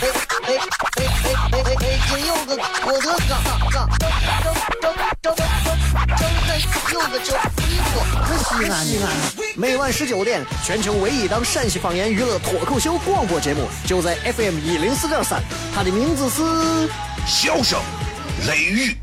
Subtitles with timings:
[0.00, 0.56] 哎哎
[0.96, 1.04] 哎
[1.52, 1.84] 哎哎！
[2.08, 2.56] 今有个
[2.86, 3.32] 我的嘎
[3.70, 4.08] 嘎，正
[4.40, 4.88] 正
[5.20, 5.36] 正正
[6.46, 6.56] 正
[6.92, 7.14] 有个，
[9.56, 15.42] 每晚十九点，全球唯一档陕西方言娱乐脱口秀广播节目，就在 FM 一零四点三。
[15.74, 16.42] 它的名字是
[17.26, 17.78] 《笑声
[18.48, 18.96] 雷雨》。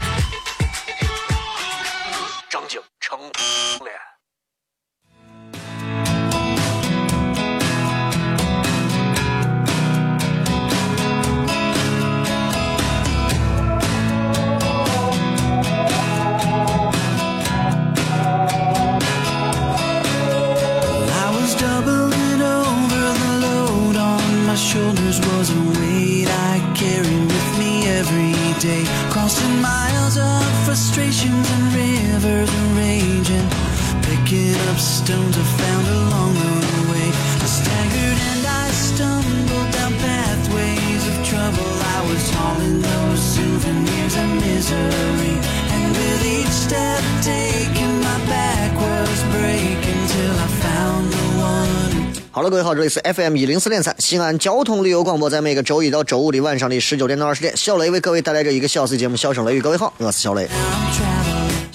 [52.38, 59.60] 好了，各位好，这里是 FM 一零四点三西安交通旅游广播，在每个周一到周五的晚上的十九点到二十点，小雷为各位带来这一个小时节目《笑声雷雨》。
[59.64, 60.48] 各位好，我是小雷。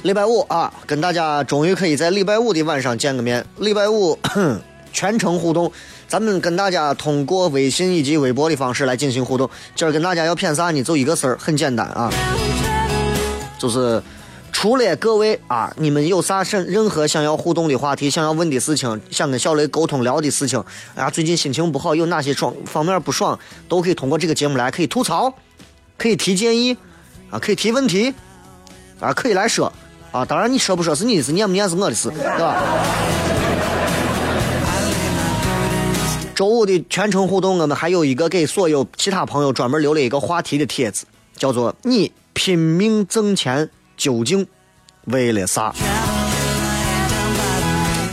[0.05, 3.45] 礼拜五啊，跟大家终于可以在礼拜五的晚上见个面。
[3.57, 4.17] 礼拜五
[4.95, 5.73] 全程互动，
[6.07, 9.51] 咱们跟大家通过微信以及微博的方式来进行互动。
[9.75, 10.81] 今儿跟大家要谝啥呢？
[10.85, 12.09] 就一个事儿，很简单啊，
[13.59, 14.01] 就是
[14.53, 20.63] 除了各位啊，你们有啥任任何想要互动的话题，想要问的事情，想跟小雷沟通聊的事情
[20.95, 23.37] 啊，最近心情不好，有哪些爽方面不爽，
[23.69, 25.35] 都可以通过这个节目来，可以吐槽，
[25.99, 26.77] 可以提建议，
[27.31, 28.15] 啊，可以提问题，
[29.01, 29.73] 啊，可以来说。
[30.13, 32.63] 啊，当然你说不说是你的事，念不念是我的事，对吧？
[36.35, 44.47] 周五的全程互动，我们还有一个给所有其他朋友专门留了一个话题的帖子，叫做“你拼命挣钱究竟
[45.05, 45.73] 为了啥？”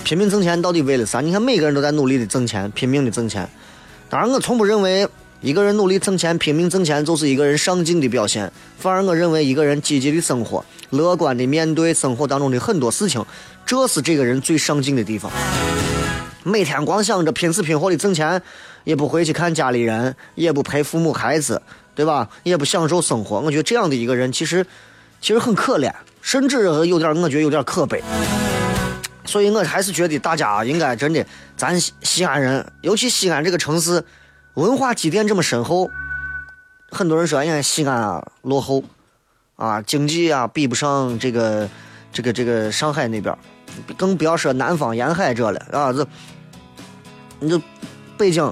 [0.03, 1.22] 拼命挣钱到底为了啥？
[1.22, 3.47] 你看每个人都在努力的挣钱，拼命的挣钱。
[4.09, 5.07] 当然，我从不认为
[5.40, 13.23] 一个人努力挣钱、拼命挣钱就是一个人上进的表现，反而我认为一个人积极的生活、乐观的面对生活当中的很多事情，
[13.67, 15.31] 这是这个人最上进的地方。
[16.44, 18.41] 每天光想着拼死拼活的挣钱，
[18.85, 21.61] 也不回去看家里人，也不陪父母孩子，
[21.94, 22.28] 对吧？
[22.41, 23.40] 也不享受生活。
[23.41, 24.66] 我觉得这样的一个人，其实
[25.22, 28.02] 其实很可怜，甚至有点，我觉得有点可悲。
[29.25, 31.24] 所以我还是觉得大家应该真的，
[31.56, 34.03] 咱西西安人，尤其西安这个城市，
[34.56, 35.90] 文化积淀这么深厚，
[36.90, 38.84] 很多人说，哎呀，西安啊落后，
[39.56, 41.69] 啊，经济啊比不上这个
[42.12, 43.38] 这个这个上海那边，
[43.96, 46.08] 更不要说南方沿海这了啊，这
[47.40, 47.62] 你就
[48.18, 48.52] 北京，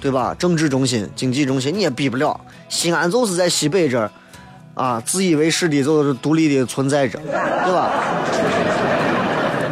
[0.00, 0.34] 对吧？
[0.36, 4.10] 政治中心、经济中心你也比不了，西安就是在西北这儿，
[4.80, 7.92] 啊，自以为是的就是独立的存在着，对吧？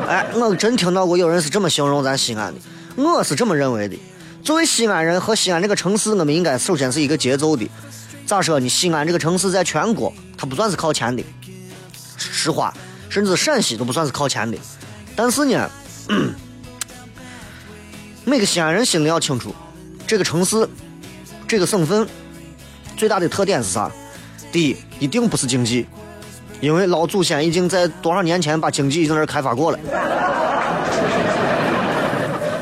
[0.07, 2.61] 哎，我真听到过有人是这么形容咱西安的，
[3.03, 3.99] 我是这么认为的。
[4.45, 7.67] 作为西安人和西安这个城市，我们应该首先是一个节奏的。
[8.27, 8.69] 咋说呢？
[8.69, 11.25] 西安这个城市在全国，它不算是靠前的，
[12.19, 12.75] 实话，
[13.09, 14.59] 甚至陕西都不算是靠前的。
[15.17, 15.71] 但是呢，
[18.27, 19.55] 每个西安人心里要清楚，
[20.07, 20.69] 这个城市、
[21.47, 22.07] 这个省份
[22.95, 23.91] 最大的特点是啥？
[24.51, 25.87] 第一，一定不是经济，
[26.61, 29.79] 因为老祖先已经在多少年前把经济已经在那开发过了。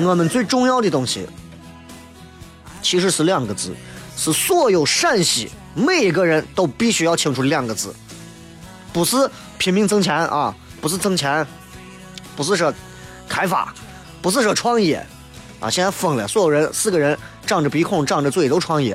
[0.01, 1.27] 我们最重要的东西，
[2.83, 3.75] 其实是两个字，
[4.17, 7.95] 是所有陕西每一个人都必须要清楚的两个字，
[8.93, 9.17] 不是
[9.57, 11.47] 拼命挣钱啊，不是挣钱，
[12.37, 12.73] 不是说
[13.27, 13.73] 开发，
[14.21, 14.97] 不是说创业，
[15.61, 17.17] 啊，现在疯了，所有人四个人
[17.47, 18.95] 长着鼻孔长着嘴都创业，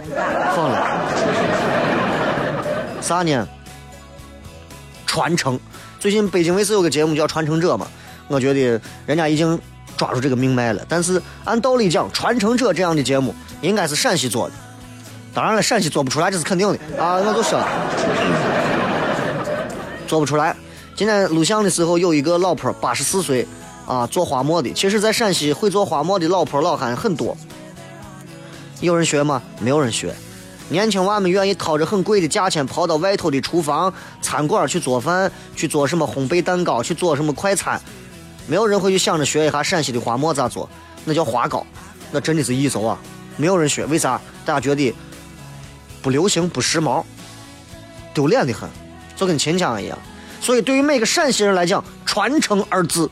[0.56, 0.88] 疯了，
[3.02, 3.48] 啥呢？
[5.06, 5.60] 传承。
[6.00, 7.88] 最近北京卫视有个节目叫《传承者》嘛，
[8.28, 9.60] 我觉得人家已经
[9.98, 10.86] 抓住这个命脉了。
[10.88, 14.54] 但是按道理讲，《传承者》这样的节目应该是陕西做的，
[15.34, 17.68] 当然了，陕西做不出来这是肯定的啊，我就说了，
[20.08, 20.56] 做不出来。
[20.96, 23.48] 今天录像的时候有一个老婆，八十四岁
[23.86, 24.72] 啊，做花馍的。
[24.74, 27.36] 其实，在陕西会做花馍的老婆老汉很多，
[28.80, 29.42] 有人学吗？
[29.60, 30.16] 没有人学。
[30.72, 37.80] 年轻娃们愿意掏着很贵的价钱跑到外头的厨房、餐馆去做饭，去做什么烘焙蛋糕，去做什么快餐。
[38.48, 40.70] 没有人会去想着学一下陕西的花馍咋做，
[41.04, 41.68] 那叫花糕，
[42.10, 42.98] 那真的是异俗啊！
[43.36, 44.20] 没有人学，为啥？
[44.46, 44.96] 大家觉得
[46.02, 47.04] 不流行、不时髦，
[48.14, 48.70] 丢脸的很，
[49.18, 50.00] 就跟秦腔一样。
[50.40, 53.12] 所以，对于每个陕西人来讲，“传承”二字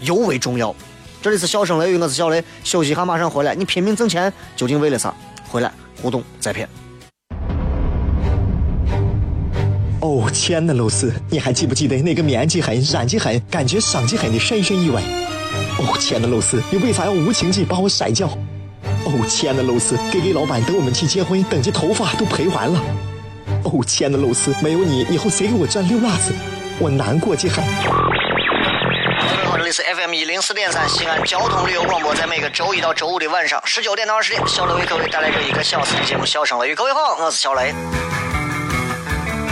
[0.00, 0.74] 尤为重要。
[1.22, 3.54] 这里是笑声雷雨，我是小雷，休息一下，马上回来。
[3.54, 5.14] 你拼命挣钱究竟为了啥？
[5.48, 5.72] 回来
[6.02, 6.68] 互动再片。
[10.06, 15.02] 哦，亲爱的露丝，你还记不记得那个面积狠、染技狠、感觉伤及狠的深深意外？
[15.80, 18.28] 哦，亲爱的露丝，你为啥要无情地把我甩掉？
[19.04, 22.80] 哦，亲爱的露丝，K K 老板等我们去结婚，等这头发都赔完了。
[23.64, 26.32] 哦，亲爱的露丝，没有你，以后谁给我赚溜辣子？
[26.78, 27.54] 我难过极了。
[27.56, 36.72] 各位好，这里是 FM 一零四点三西安交通旅游广播，在每个周一到周五的晚上十九点到二十点，小雷为各位带来这一个小时的节目《笑声雷雨》。
[36.76, 37.74] 各位好，我是小雷。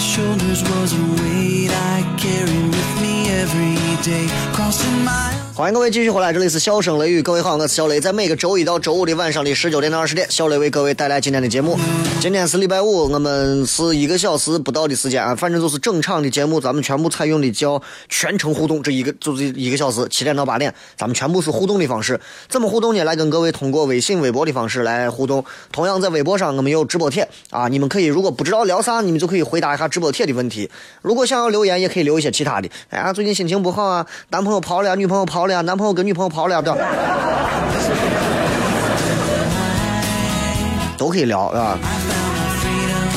[0.00, 4.26] Shoulders was a weight I carry with me every day.
[4.54, 5.39] Crossing miles.
[5.52, 11.76] 欢迎各位继续回来，这里是笑声雷雨，各位好，我是小雷，在每个周一到周五的晚上的十九点到二十点，小雷为各位带来今天的节目。
[12.20, 22.18] 今天是礼拜五，我们是一个小时不到的时间啊，反正就是整场的节目，咱们全部采用的叫全程互动，这一个就是一个小时，七点到八点，咱们全部是互动的方式。
[22.48, 23.02] 怎么互动呢？
[23.04, 25.44] 来跟各位通过微信、微博的方式来互动。
[25.72, 30.70] 同样在微博上，我们有直播帖啊，你们可以如果不知道聊啥，你们就可以回答一下直播帖的问题。
[31.02, 32.70] 如果想要留言，也可以留一些其他的。
[32.90, 36.70] 哎呀，最近心情不好啊，男朋友跑了，女朋友跑跑了呀，男朋友跟女朋友跑了呀，对？
[40.98, 41.78] 都可以聊，啊。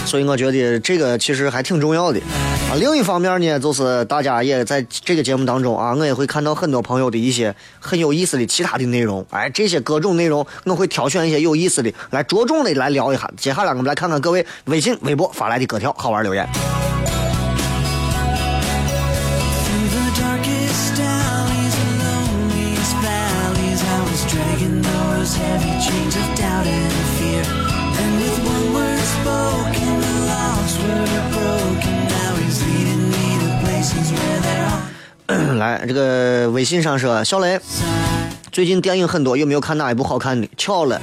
[0.06, 2.20] 所以我觉得这个其实还挺重要的
[2.72, 2.80] 啊。
[2.80, 9.26] 另一方面呢，就是大家也在这个节目当中啊，我也会看到很多朋友的一些很有意思的其他的内容。
[9.32, 13.30] 哎，这些各种内容，我会挑选一些有意思的来着重的来聊一下。
[13.36, 16.48] 接下来我们来看看各位微信、微博发来的各条好玩留言。
[35.58, 37.58] 来，这个微信上说，小雷，
[38.52, 40.50] 最近电影很多，有没有看哪一部好看的？
[40.58, 41.00] 巧了，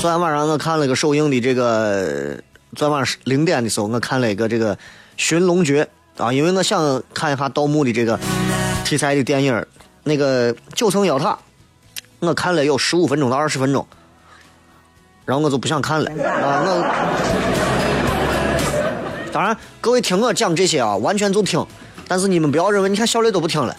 [0.00, 2.36] 昨天晚上我看了个首映的这个，
[2.76, 4.76] 昨天晚上零点的时候，我看了一个这个
[5.16, 5.88] 《寻龙诀》
[6.24, 8.16] 啊，因为我想看一下盗墓的这个
[8.84, 9.66] 题材的电影，
[10.04, 11.36] 那个九层妖塔，
[12.20, 13.84] 我看了有十五分钟到二十分钟，
[15.24, 16.84] 然后我就不想看了啊，我。
[19.34, 21.66] 当然，各位听我讲这些啊，完全就听，
[22.08, 23.76] 但是你们不要认为，你看小磊都不听了，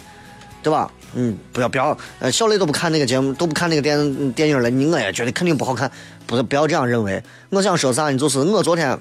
[0.62, 0.90] 对吧？
[1.14, 5.90] 嗯，不要不要，呃，小磊都不看那个节目，都不看那个电电影了，你我也觉得肯定不好看，
[6.26, 7.22] 不是不要这样认为。
[7.48, 8.18] 我想说啥呢？
[8.18, 8.98] 就是我昨天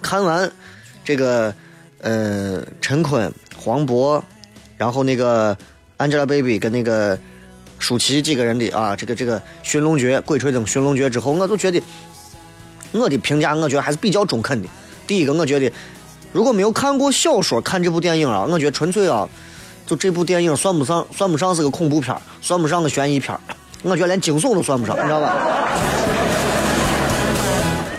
[0.00, 0.50] 看完
[1.04, 1.54] 这个，
[2.00, 4.20] 呃，陈坤、黄渤，
[4.76, 5.56] 然后那个
[5.98, 7.16] Angelababy 跟那个
[7.78, 11.80] 舒淇几个人的啊，这个这个《寻龙诀》《鬼吹灯》《寻龙诀》之后，我就觉得
[12.90, 14.68] 我的评价，我觉得还是比较中肯的。
[15.06, 15.72] 第一个，我觉得
[16.32, 19.28] 如果没有看过小说，看这部电影啊，我觉得纯粹啊，
[19.86, 23.38] 就这部电影算不上，算不上是个恐怖片算不上个悬疑片
[23.82, 25.36] 我觉得连惊悚都算不上，你知道吧？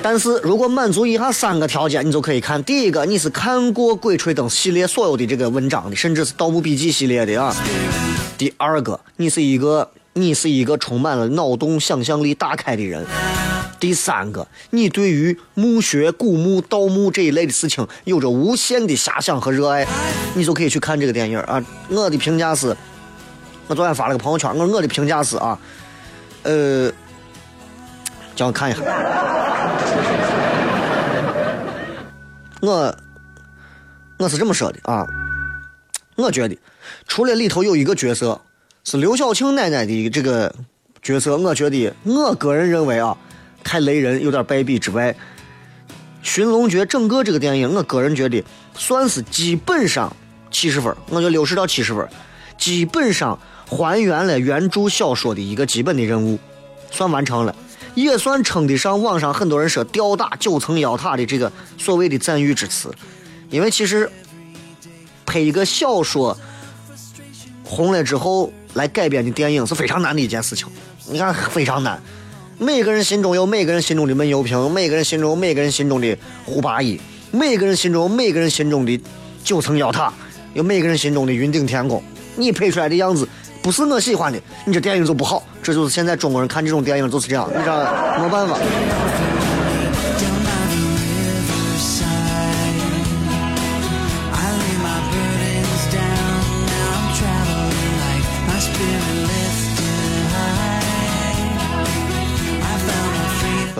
[0.01, 2.61] 但是如果满足以下三个条件，你就可以看。
[2.63, 7.55] 第一个，你是看过《鬼吹灯》系列所有的这个文章的，甚至是《盗墓笔记》系列的啊。
[8.37, 13.05] 第二个，你是一个你是一个充满了脑洞、想象力大开的人。
[13.83, 19.85] 第三个，你对于墓穴、古墓、盗墓这一类的事情有着无限的遐想和热爱，
[20.35, 21.61] 你就可以去看这个电影啊。
[21.89, 22.73] 我的评价是，
[23.67, 25.59] 我昨天发了个朋友圈，我我的评价是啊，
[26.43, 26.89] 呃，
[28.37, 28.79] 叫我看一下，
[32.63, 32.95] 我
[34.17, 35.05] 我是这么说的啊，
[36.15, 36.57] 我觉得
[37.05, 38.39] 除了里头有一个角色
[38.85, 40.55] 是刘晓庆奶奶的这个
[41.01, 43.17] 角色，我觉得我个人认为啊。
[43.63, 45.11] 太雷人，有点败笔之外，
[46.21, 48.43] 《寻龙诀》整个这个电影，我个人觉得
[48.75, 50.15] 算是基本上
[50.51, 52.07] 七十分，我觉得六十到七十分，
[52.57, 56.37] 基本上还原了原著小说的一个基本的任务，
[56.91, 57.55] 算完成了，
[57.95, 62.93] 也算称得上网上很多人说吊打九层妖塔的这个所谓的赞誉之词。
[63.49, 64.09] 因为其实
[65.25, 66.37] 拍一个小说
[67.63, 70.67] 红了之后来改编的电影是非常难的一件事情，
[71.07, 72.01] 你看非常难。
[72.63, 76.97] 每个人心中有每个人心中的闷油瓶，每个人心中有每个人心中的胡八一，
[77.29, 78.97] 每个人心中有每个人心中的
[79.43, 80.13] 九层妖塔，
[80.53, 82.01] 有每个人心中的云顶天宫。
[82.37, 83.27] 你拍出来的样子
[83.61, 85.43] 不是我喜欢的，你这电影就不好。
[85.61, 87.79] 这就是现在中国人看这种电影就是这样，你知道
[88.21, 88.57] 没办法。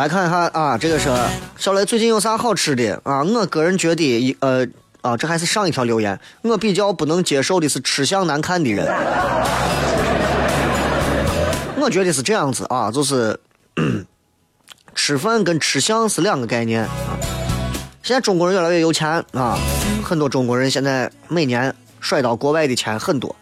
[0.03, 1.09] 来看一下啊，这个是
[1.55, 3.23] 小雷最近有啥好吃的啊？
[3.23, 4.67] 我个人觉得一呃
[4.99, 8.85] 啊，这还是上一条留言，我比较不能接受的是吃相难看的人。
[11.79, 13.39] 我觉得是这样子啊，就是
[14.93, 16.85] 吃饭跟吃相是两个概念。
[18.01, 19.57] 现在中国人越来越有钱啊，
[20.03, 23.33] 很多中国人现在每年甩到国外的钱很多。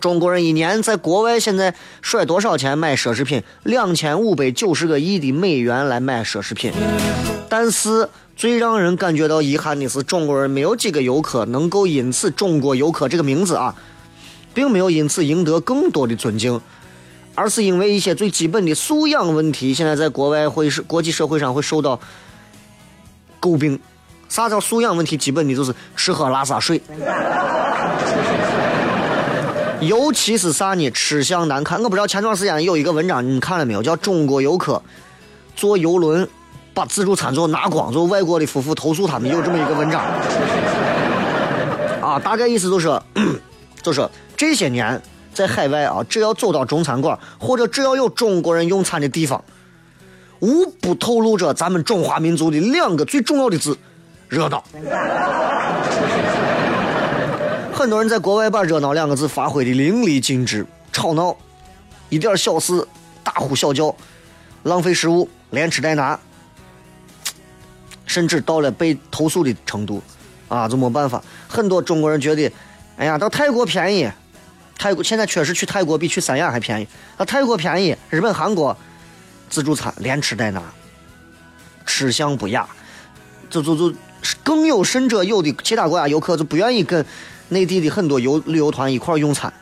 [0.00, 3.42] 中国人一年在国外现在甩多少钱买奢侈品？
[3.64, 6.72] 两千五百九十个亿的美元来买奢侈品。
[7.48, 13.74] 但是最让人感觉到遗憾的是，中国人没有几个游客能够因此“中国游客”这个名字啊，
[14.54, 16.60] 并没有因此赢得更多的尊敬，
[17.34, 22.00] 而是因为一些最基本的素养问题，现在在国外会是国际社会上会受到
[23.40, 23.78] 诟病。
[24.28, 25.16] 啥叫素养问题？
[25.16, 26.80] 基本的就是吃喝拉撒睡。
[29.80, 30.90] 尤其是啥呢？
[30.90, 31.82] 吃相难看。
[31.82, 33.82] 我不知道前段时间有一个文章，你看了没有？
[33.82, 34.82] 叫《中国游客
[35.56, 36.28] 坐游轮
[36.74, 40.02] 把自助餐最后拿光，最后外国的夫妇投诉他们，有这么一个文章。
[42.02, 43.00] 啊，大概意思就是，
[43.82, 44.06] 就是
[44.36, 45.00] 这些年
[45.32, 49.42] 在海外啊，只要走到中餐馆或者只要有中国人用餐的地方，
[50.40, 53.78] 无不透露着咱们中华民族的两个最重要的字：
[54.28, 54.62] 热闹。
[57.80, 61.34] 很多人在国外把“热闹”两个字发挥的淋漓尽致，吵闹，
[62.10, 62.86] 一点小事
[63.24, 63.96] 大呼小叫，
[64.64, 66.20] 浪费食物，连吃带拿，
[68.04, 70.02] 甚至到了被投诉的程度，
[70.48, 71.24] 啊，就没办法。
[71.48, 72.52] 很多中国人觉得，
[72.98, 74.10] 哎呀，到泰国便宜，
[74.76, 78.76] 泰国现在确实去泰国比去三亚还便宜，到泰国便宜，日本、韩国
[79.48, 80.62] 自助餐连吃带拿，
[81.86, 82.68] 吃相不雅，
[83.48, 83.96] 就就就
[84.44, 87.02] 更有甚者，有的其他国家游客就不愿意跟
[87.50, 89.52] 内地的很多游旅游团一块用餐，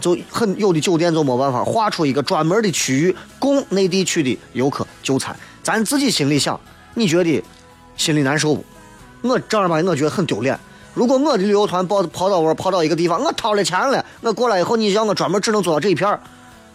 [0.00, 5.36] 就很有的酒店就没办法划出一个专门的区域供内地区的游客就餐。
[5.62, 6.60] 咱自己心里想，
[6.94, 7.42] 你觉得
[7.96, 8.64] 心里难受不？
[9.22, 10.56] 我正儿八经，我觉得很丢脸。
[10.94, 16.20] 如果我的旅游团跑跑到我跑到一个地方，我掏了钱了，我过来以后，你让我专门只能做到这一片儿，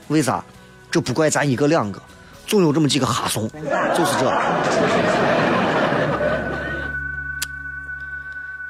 [0.10, 0.44] 为啥？
[0.90, 2.02] 这不怪咱一个两个，
[2.46, 5.61] 总有这么几个哈怂，就是这。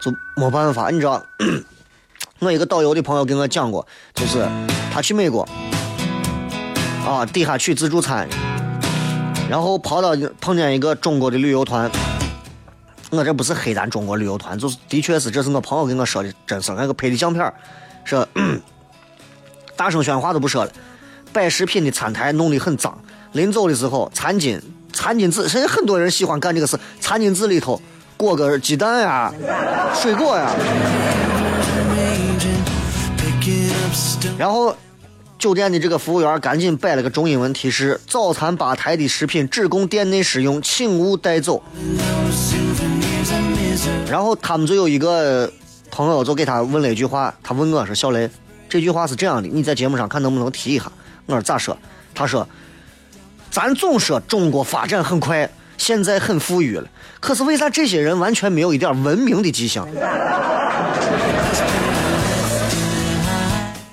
[0.01, 1.23] 就没办法，你知道，
[2.39, 4.47] 我一个导游的朋友跟我讲过，就是
[4.91, 5.47] 他去美国，
[7.05, 8.27] 啊，底下取自助餐，
[9.47, 11.89] 然后跑到碰见一个中国的旅游团，
[13.11, 17.53] 我这不是黑咱中国旅游团，就是的确是这是我朋友跟我说的真事，那个拍的相片儿，
[18.03, 18.27] 说
[19.77, 20.71] 大声喧哗都不说了，
[21.31, 22.99] 摆食品的餐台弄得很脏，
[23.33, 24.59] 临走的时候餐巾
[24.91, 27.79] 餐巾纸，现在很多人喜欢干这个事，餐巾纸里头。
[28.21, 29.33] 裹个鸡蛋呀、
[29.95, 30.51] 水果呀，
[34.37, 34.77] 然后
[35.39, 41.63] 酒店的这个服务员赶紧摆了个中英文提示：早餐吧台的食品只供店内使用，请勿带走。
[44.07, 45.51] 然后他们就有一个
[45.89, 48.29] 朋友就给他问了一句话，他问我说：“小雷，
[48.69, 50.91] 这句话是这样的，你在节目上看能不能提一下？”
[51.25, 51.75] 我说咋说？
[52.13, 52.47] 他说
[53.49, 55.49] ：“咱总说中国发展很快，
[55.79, 56.87] 现在很富裕了，
[57.21, 59.87] 可是为啥这些人完全没有一点文明的迹象？”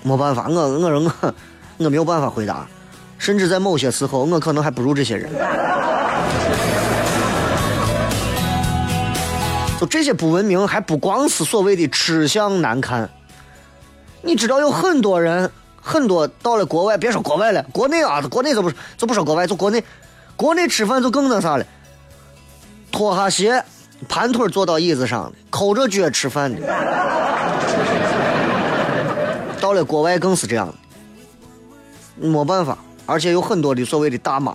[0.03, 1.35] 没办法，我我说我
[1.77, 2.67] 我没有办法回答，
[3.19, 5.31] 甚至在某些时候，我可能还不如这些人。
[9.79, 13.11] 就这些不文明，还不光是所谓的吃相难看。
[14.23, 19.85] 你知道有很多人，很多到了国外，别说国外了，国内啊，国内就不就不说国外，就国内，
[20.35, 21.67] 国内吃饭就更那啥了，
[22.99, 23.63] 脱下鞋，
[24.09, 26.61] 盘腿坐到椅子上，抠着脚吃饭的。
[29.61, 30.75] 到了国外更是这样，
[32.17, 32.77] 没办法，
[33.07, 34.53] 而且有很多的所谓的大妈，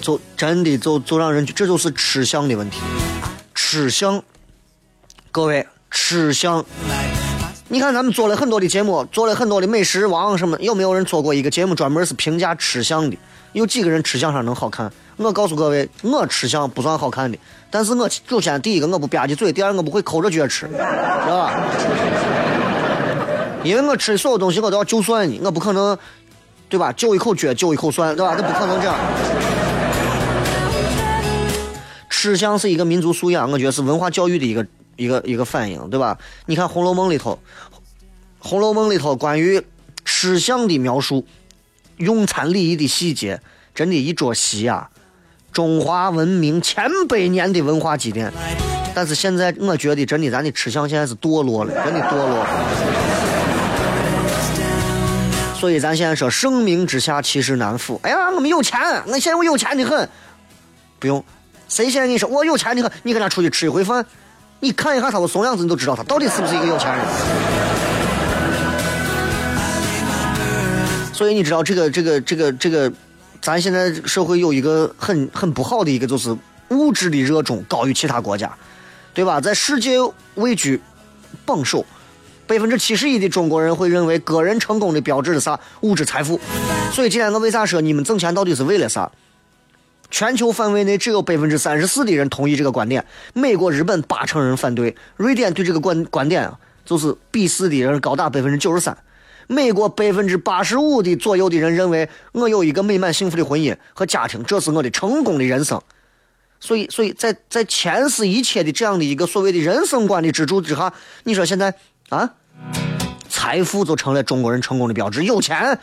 [0.00, 2.80] 就真的就就让人，这就是吃相的问题。
[3.54, 4.20] 吃相
[5.30, 6.66] 各位吃相。
[7.74, 13.18] 你看咱们做了很多的节目，做了很多的美食王什么，有没有人做过一个节目专门是评价吃相的？
[13.52, 14.88] 有几个人吃相上能好看？
[15.16, 17.36] 我告诉各位，我吃相不算好看的，
[17.72, 21.52] 但是我首先第一个我不吧唧嘴，第二我不会抠着脚吃，知道吧？
[23.64, 25.98] 因为我吃所有东西我都要就蒜的，我不可能，
[26.68, 26.92] 对吧？
[26.92, 28.36] 就一口撅，就一口蒜，对吧？
[28.36, 28.94] 这不可能这样。
[32.08, 34.64] 吃相是一个民族素养，我觉得是文化教育的一个
[34.96, 36.18] 一个一个反应，对吧？
[36.46, 37.38] 你看《红楼梦》里头，
[38.38, 39.62] 《红楼梦》里头关于
[40.04, 41.26] 吃相的描述，
[41.96, 43.40] 用餐礼仪的细节，
[43.74, 44.90] 真的，一桌席啊，
[45.52, 48.32] 中华文明千百年的文化积淀。
[48.94, 52.46] 但是现在我觉得，真的，咱的吃相现在是堕落了，真的堕落。
[55.58, 57.98] 所以咱现在说，盛名之下其实难副。
[58.02, 60.08] 哎呀，我们有钱，我现在我有钱的很。
[61.00, 61.24] 不用，
[61.68, 62.92] 谁现在跟你说我有钱的很？
[63.02, 64.04] 你跟他出去吃一回饭，
[64.64, 67.04] 你看一下他的怂样子，你都知道他到底是不是一个有钱人。
[71.12, 72.90] 所以你知道这个这个这个这个，
[73.42, 76.34] 咱现在社会有一个很很不好的一个，就是
[76.70, 78.50] 物质的热衷高于其他国家，
[79.12, 79.38] 对吧？
[79.38, 79.98] 在世界
[80.36, 80.80] 位居
[81.44, 81.84] 榜首。
[82.46, 85.60] 百分之七十一的中国人会认为个人成功的标志是啥？
[85.82, 86.40] 物质财富。
[86.90, 89.10] 所以今天我为啥说你们挣钱到底是为了啥？
[90.14, 98.96] 全球范围内只有百分之三十四的人同意这个观点，美国、日本八成人反对，瑞典对这个观观点啊就是鄙视的人高达百分之九十三。
[99.48, 105.82] 美国百分之八十五的左右的人认为我有一个美满幸福的婚姻和家庭，这是我的成功的人生。
[106.60, 110.92] 所以，所以在在前世一切的这样的一个所谓的人生观的支柱之下，
[111.24, 111.74] 你说现在？
[112.10, 112.30] 啊，
[113.28, 115.80] 财富就成了中国人成功的标志，有钱，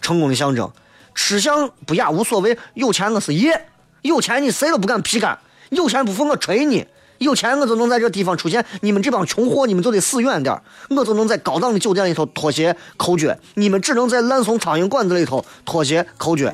[0.00, 0.70] 成功的象征。
[1.14, 3.58] 吃相不雅无所谓，有钱我是爷，
[4.02, 5.38] 有钱你谁都不敢皮干，
[5.70, 6.84] 有钱不服我锤你，
[7.18, 16.52] 有钱我就能在这地方出现，你们这帮穷货你们就得死远点我就能在高档的酒店里头脱鞋抠脚，你们只能在烂怂苍蝇馆子里头脱鞋抠脚。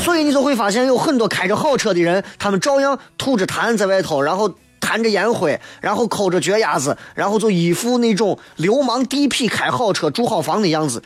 [0.00, 4.54] 所以你就会发现有很多开着好车的人，他们照样吐着痰在外头，然后。
[4.78, 11.02] 弹着烟灰，然后抠着脚丫子，然后就一副那种流氓地痞开好车住好房的样子，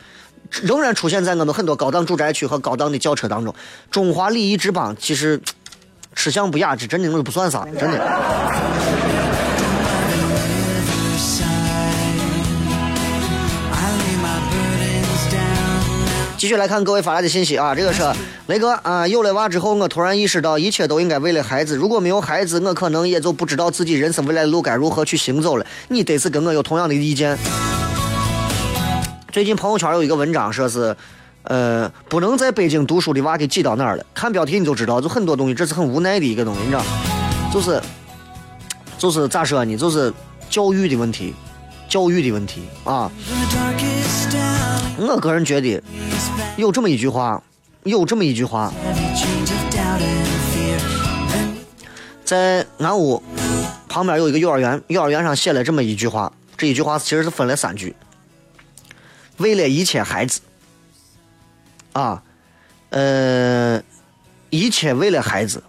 [0.63, 3.53] 仍然出现在我们很多高档住宅区和高档的轿车当中。
[3.89, 5.41] 中华礼仪之邦，其实
[6.13, 7.99] 吃相不雅，致真的都不算啥，真的。
[16.37, 18.01] 继续来看各位发来的信息啊，这个是
[18.47, 21.75] 雷哥啊，有了娃之后，我突然意识到一切都应该为了孩子。
[21.75, 25.65] 如果没有孩子，我可能也就不知道自己人生未来的路该如何去行走了。
[25.89, 27.37] 你得是跟我有同样的意见。
[29.31, 30.93] 最近朋友圈有一个文章说是，
[31.43, 34.05] 呃，不能在北京读书的娃给挤到哪儿了？
[34.13, 36.83] 看标题你就知道，就很多东西，这是很无奈的一个东西，你知道，
[37.53, 37.81] 就是，
[38.97, 39.77] 就是咋说呢？
[39.77, 40.13] 就是
[40.49, 41.33] 教育的问题，
[41.87, 43.09] 教育的问题啊。
[44.97, 45.81] 我个人觉得
[46.57, 47.41] 有这么一句话，
[47.83, 48.73] 有这么一句话，
[52.25, 53.23] 在俺屋
[53.87, 57.95] 旁边有一个幼儿园，幼儿园上写了这么一句话，这一句话其实是分了三句，
[59.41, 60.39] 为了一切孩子，
[61.93, 62.21] 啊，
[62.89, 63.81] 呃，
[64.51, 65.63] 一切为了孩子，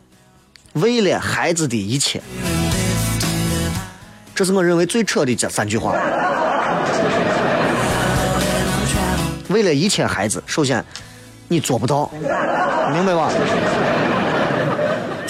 [0.75, 2.23] 为了孩子的一切，
[4.35, 5.95] 这是我认为最扯的这三句话。
[9.49, 10.85] 为了一切孩子，首先
[11.49, 12.11] 你做不到，
[12.93, 13.31] 明白吧？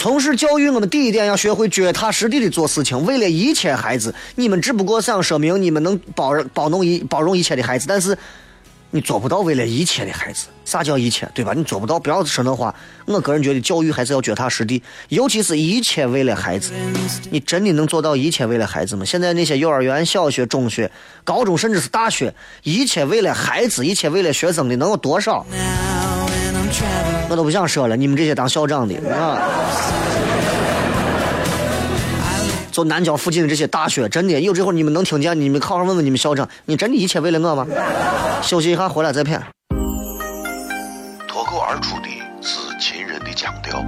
[0.02, 3.06] 从事教育，我们第一点要学会脚踏实地的做事情。
[3.06, 8.18] 为了一切孩子，你们只不过想说明你们能包容包容一包容一切的孩子，但是
[8.90, 10.48] 你做不到为了一切的孩子。
[10.64, 11.28] 啥叫一切？
[11.32, 11.52] 对吧？
[11.54, 12.74] 你做不到，不要说那话。
[13.06, 16.72] 我个人觉得教育还是要脚踏实地，尤其是一切为了孩子。
[17.30, 19.04] 你真的能做到一切为了孩子吗？
[19.04, 20.90] 现在那些幼儿园、小学、中学、
[21.22, 22.34] 高中，甚至是大学，
[22.64, 25.46] 一切为了孩子，一切为了学生的能有多少？
[27.32, 29.40] 我都不想说了，你们这些当校长的啊！
[32.70, 35.40] 就南郊附近的这些大学，真的有这会儿你们能听见？
[35.40, 37.66] 你们好好问问你们校长，你真的一切为了我吗？
[38.42, 39.42] 休息一下，回来再片。
[41.26, 42.08] 脱口而出的
[42.42, 43.82] 是秦人的腔调，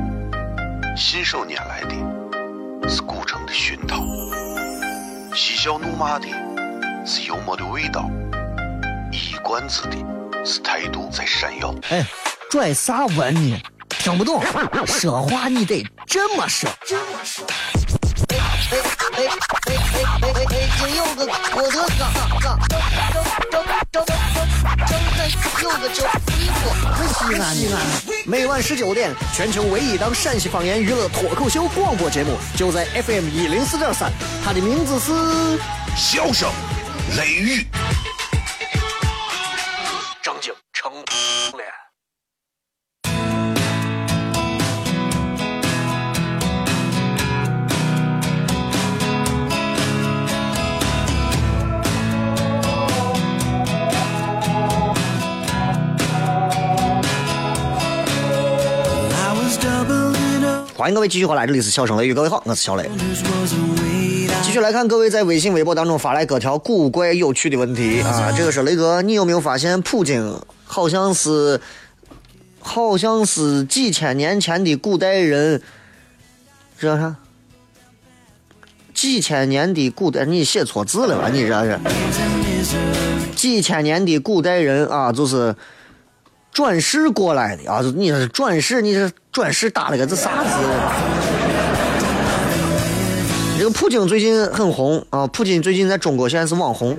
[0.97, 4.03] 信手拈来的是古城的熏陶，
[5.35, 6.29] 嬉笑怒骂的
[7.05, 8.09] 是幽默的味道，
[9.13, 9.99] 一冠子的
[10.45, 11.75] 是态度在闪耀。
[11.91, 12.05] 哎。
[12.51, 13.61] 拽啥文呢？
[13.89, 14.41] 听不懂，
[14.87, 16.71] 说话你得这么说。
[18.29, 18.37] 哎
[18.71, 18.79] 哎哎
[19.17, 19.27] 哎哎
[19.93, 20.45] 哎哎！
[20.47, 22.85] 北京有个郭德纲，张张
[23.51, 24.07] 张张张张张
[25.63, 26.47] 有个叫李
[27.13, 27.81] 西安，西安，
[28.25, 34.13] 每晚十九点，全球唯一档陕西方言娱乐脱口秀广播节目，就在 FM 一零四点三，
[34.45, 35.59] 它的名字是
[35.97, 36.49] 笑声
[37.17, 37.67] 雷雨，
[60.85, 62.91] 欢迎各位继续回来，这里是笑声雷雨，各位好，我是小雷。
[64.43, 68.31] 继续来看各位在微信、微博当中发来各条古怪有趣的问题啊！
[68.37, 71.59] 这个是雷哥，你有没有发现普京好像是
[72.61, 75.63] 好像是几千年前的古代人？
[76.79, 77.17] 这啥？
[78.93, 81.31] 几千年的古代，你写错字了吧？
[81.33, 81.81] 你这是
[83.35, 85.57] 几千年的古代人啊，就是
[86.53, 87.81] 转世过来的啊！
[87.97, 90.51] 你这是转世，你这转世打了个这啥字？
[93.59, 95.27] 这个普京最近很红啊！
[95.27, 96.97] 普京最近在中国现在是网红，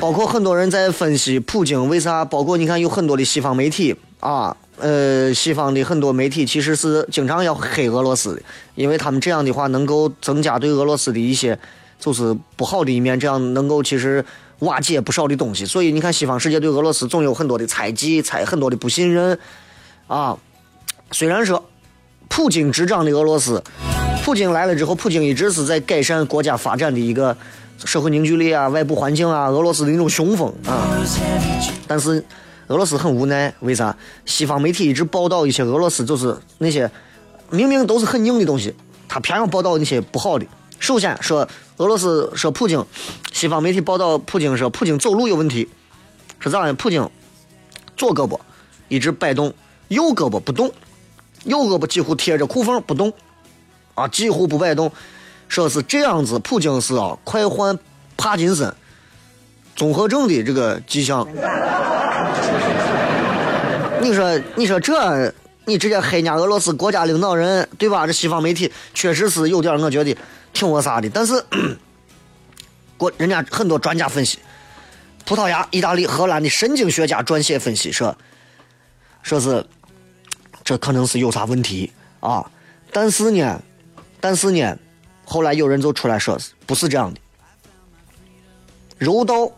[0.00, 8.42] 包括很多人在分析普京为啥，包括你看有很多的西方媒体啊，呃，西方的很多媒体其实是经常要黑俄罗斯的，
[8.74, 11.56] 因为他们这样的话能够增加对俄罗斯的一些
[12.00, 14.24] 就是不好的一面，这样能够其实
[14.60, 15.64] 瓦解不少的东西。
[15.66, 19.38] 所以你看西方世界对俄罗斯总有很多的猜忌，猜很多的不信任
[20.06, 20.38] 啊。
[21.12, 21.64] 虽然说。
[22.30, 23.60] 普京执掌的俄罗斯，
[24.22, 27.34] 普京来了之后，普京一直是在改善国家发展的一个
[27.84, 30.86] 社会凝聚力啊、外部环境啊，俄罗斯的那种雄风啊。
[31.86, 32.22] 但是
[32.66, 33.96] 俄罗斯很无奈，为啥？
[34.26, 36.88] 西方媒体一直报道一些俄罗斯就是那些
[37.50, 38.74] 明明都是很硬的东西，
[39.08, 40.46] 他偏要报道那些不好的。
[40.78, 42.84] 首先说俄罗斯说普京，
[43.32, 45.68] 西方媒体报道普京说普京走路有问题，
[46.40, 46.72] 是咋的？
[46.74, 47.08] 普京
[47.96, 48.38] 左胳膊
[48.88, 49.52] 一直摆动，
[49.88, 50.72] 右胳膊不动。
[51.44, 53.12] 右胳膊几乎贴着裤缝不动，
[53.94, 54.90] 啊，几乎不摆动，
[55.48, 57.78] 说是这样子，普京是啊，快患
[58.16, 58.74] 帕金森
[59.76, 61.26] 综合症的这个迹象。
[64.00, 65.32] 你说，你说这，
[65.64, 68.04] 你直接黑人家俄罗斯国家领导人，对吧？
[68.04, 70.16] 这西方媒体确实是有点，我觉得
[70.58, 71.08] 挺我啥的。
[71.08, 71.44] 但是，
[72.98, 74.38] 国人家很多专家分析，
[75.24, 78.16] 葡萄牙、意大利、荷兰的神经学家撰写分析说，
[79.22, 79.64] 说是。
[80.64, 81.90] 这可能是有啥问题
[82.20, 82.44] 啊？
[82.92, 83.62] 但是呢，
[84.20, 84.76] 但是呢，
[85.24, 87.18] 后来有人就出来说，不是这样的。
[88.98, 89.50] 柔道，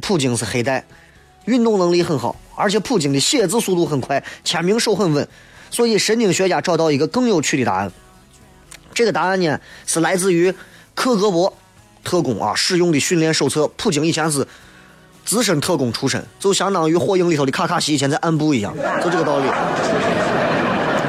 [0.00, 0.82] 普京是黑带，
[1.44, 5.28] 运动能力很好，而且普京的写字速度很快，签名手很稳，
[5.70, 7.92] 所以神经学家找到一个更有趣的答案。
[8.96, 10.50] 这个答案呢，是来自于
[10.94, 11.52] 克格勃
[12.02, 13.68] 特工啊使用的训练手册。
[13.76, 14.48] 普京以前是
[15.22, 19.50] 资深特工出身，就相当于火影里头的卡卡西以前在暗部一样，就这个道理。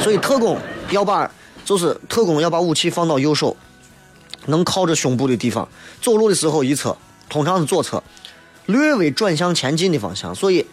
[0.01, 1.31] 所以特工要把，
[1.63, 3.55] 就是特工要把武器放到右手，
[4.47, 5.65] 能靠着胸部的地方。
[6.01, 6.97] 走路的时候一侧，
[7.29, 8.03] 通常是左侧，
[8.65, 10.35] 略微转向前进的方向。
[10.35, 10.67] 所以，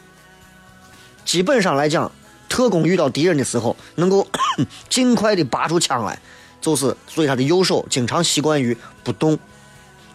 [1.25, 2.11] 基本上来讲，
[2.49, 4.27] 特工遇到敌人的时候，能够
[4.91, 6.19] 尽快的拔出枪来，
[6.65, 9.39] 就是所以他的右手经常习惯于不动。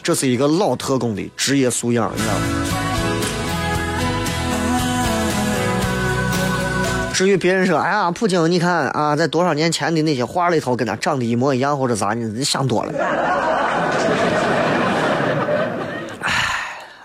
[0.02, 2.40] 这是一个老特工的职业素养，你知道吗？
[7.14, 12.94] 至于别人说，哎呀，普京，你看啊，在多少年前的那些画里头，跟他长得一模一样，或者咋，你你想多了。
[16.24, 16.34] 哎，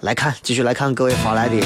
[0.00, 1.56] 来看，继续来看各位发来的。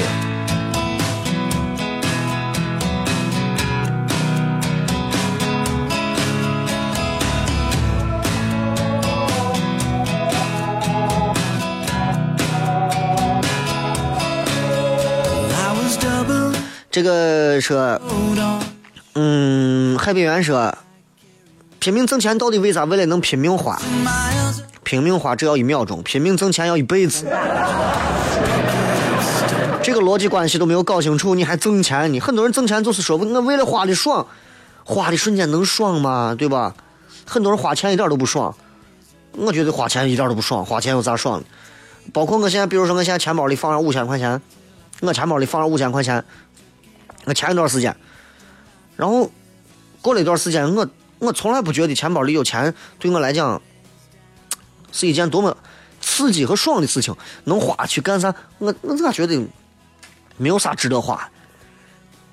[16.99, 18.01] 这个说，
[19.15, 20.77] 嗯，海边员说，
[21.79, 22.83] 拼命挣钱到底为啥？
[22.83, 23.81] 为了能拼命花，
[24.83, 27.25] 拼命花只要一秒钟，拼命挣钱要一辈子。
[29.81, 32.13] 这个逻辑关系都没有搞清楚，你还挣钱？
[32.13, 34.27] 你很多人挣钱就是说，我为了花的爽，
[34.83, 36.35] 花的瞬间能爽吗？
[36.37, 36.75] 对吧？
[37.25, 38.53] 很多人花钱一点都不爽，
[39.37, 41.47] 我觉得花钱一点都不爽，花钱有咋爽的？
[42.13, 44.43] 包括我现在，比如说我现在钱包里放上五千块钱，
[45.01, 46.25] 我钱包里放上五千块钱。
[47.29, 47.95] 我前一段时间，
[48.97, 49.31] 然后
[50.01, 50.89] 过了一段时间，我
[51.19, 53.61] 我从来不觉得钱包里有钱对我来讲
[54.91, 55.55] 是一件多么
[56.01, 57.15] 刺激和爽的事情。
[57.45, 58.35] 能花去干啥？
[58.57, 59.47] 我我咋觉得
[60.39, 61.29] 没有啥值得花？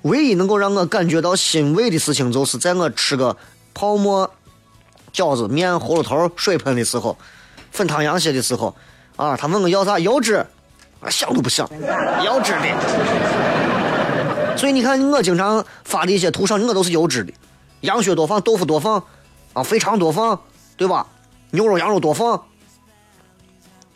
[0.02, 3.36] 唯一能够让我感觉到欣慰的事情，就是在我吃个
[3.74, 4.30] 泡沫
[5.12, 7.18] 饺子面葫芦头水盆的时候，
[7.70, 8.74] 粉汤羊血的时候，
[9.16, 9.98] 啊，他问我要啥？
[9.98, 10.46] 要纸，
[11.10, 11.68] 想都不想，
[12.24, 13.55] 要纸的。
[14.56, 17.32] 所以你看，我经常发的一些图上，我都是优质的，
[17.82, 19.02] 羊血多放，豆腐多放，
[19.52, 20.40] 啊，肥肠多放，
[20.76, 21.06] 对吧？
[21.50, 22.42] 牛肉、羊肉多放，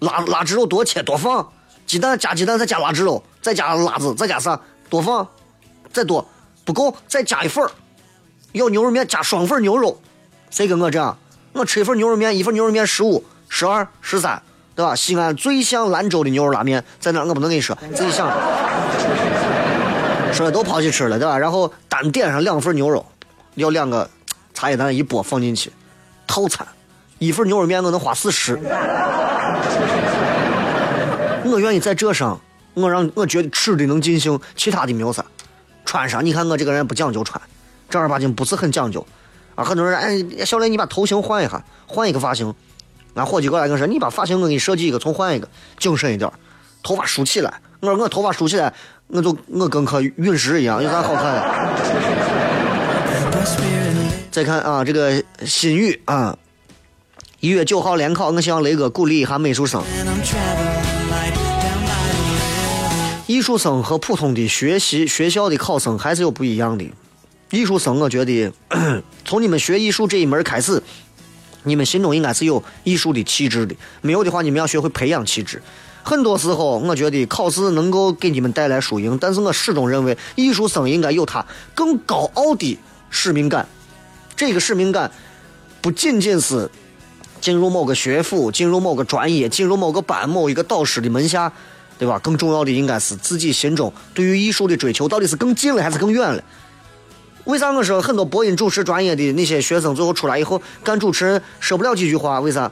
[0.01, 1.51] 腊腊汁肉多切多放，
[1.87, 5.27] 鸡蛋加鸡蛋，再加腊汁肉，再加辣子，再加啥多放，
[5.93, 6.25] 再多
[6.65, 7.71] 不够再加一份儿。
[8.53, 10.01] 要牛肉面加双份牛肉，
[10.51, 11.17] 谁跟我这样？
[11.53, 14.41] 我吃一份牛肉面，一份牛肉面十五、十二、十三，
[14.75, 14.95] 对吧？
[14.95, 17.25] 西安最像兰州的牛肉拉面在哪？
[17.25, 18.29] 我不能跟你说，自己想。
[20.33, 21.39] 说的都跑去吃了，对吧？
[21.39, 23.05] 然后单点上两份牛肉，
[23.55, 24.09] 要两个
[24.55, 25.73] 茶叶蛋一剥放进去，
[26.27, 26.67] 套餐
[27.19, 28.59] 一份牛肉面我能花四十。
[31.45, 32.41] 我愿意在这上，
[32.75, 35.25] 我让我觉得吃的能尽兴，其他的没有啥。
[35.85, 37.41] 穿上，你看我这个人不讲究穿，
[37.89, 39.05] 正儿八经不是很讲究。
[39.57, 42.55] 啊，很多人哎，小雷你把头型换一下，换一个发型。
[43.15, 46.31] 俺伙计过来跟我说，你把发型我给你设计一个，重换一个，精神一点，
[46.83, 47.53] 头发梳起来。
[47.81, 48.73] 我说我头发梳起来，
[49.07, 51.43] 我就我跟颗陨石一样，有啥好看的？
[54.31, 56.37] 再看啊，这个新宇啊，
[57.41, 59.83] 一月九号联考，我希望雷哥鼓励一下美术生。
[63.27, 66.85] 艺术生和普通的学习学校的考生还是有不一样的。
[67.51, 68.53] 艺术生，我觉得
[69.25, 70.83] 从你们学艺术这一门开始，
[71.63, 73.75] 你们心中应该是有艺术的气质的。
[74.03, 75.63] 没有的话，你们要学会培养气质。
[76.03, 82.79] 很多时候，我觉得考试能够给你们带来输赢，但是我始终认为，艺术生应该有他更高傲的
[83.11, 83.67] 使命感。
[84.35, 85.11] 这个使命感
[85.83, 86.71] 不仅仅是
[87.41, 91.53] 进入某个学府、进入某个专业、进入某个班、某一个导师的门下，
[91.99, 92.19] 对吧？
[92.21, 96.43] 更重要的应该是自己心中对于艺术的追求到底是更近了还是更远了。
[97.45, 102.41] 为啥我说很多播音主持专业的那些学生最后出来以后干主持人说不了几句话？
[102.41, 102.71] 为啥？